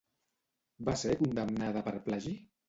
[0.87, 2.35] Va ser condemnada per plagi?